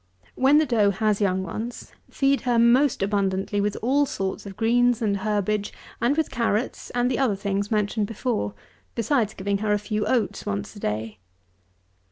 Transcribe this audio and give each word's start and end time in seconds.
186. 0.33 0.43
When 0.43 0.57
the 0.57 0.65
doe 0.91 0.97
has 0.97 1.21
young 1.21 1.43
ones, 1.43 1.91
feed 2.09 2.41
her 2.41 2.57
most 2.57 3.03
abundantly 3.03 3.61
with 3.61 3.77
all 3.83 4.07
sorts 4.07 4.47
of 4.47 4.57
greens 4.57 4.99
and 4.99 5.17
herbage 5.17 5.71
and 6.01 6.17
with 6.17 6.31
carrots 6.31 6.89
and 6.95 7.11
the 7.11 7.19
other 7.19 7.35
things 7.35 7.69
mentioned 7.69 8.07
before, 8.07 8.55
besides 8.95 9.35
giving 9.35 9.59
her 9.59 9.73
a 9.73 9.77
few 9.77 10.07
oats 10.07 10.43
once 10.43 10.75
a 10.75 10.79
day. 10.79 11.19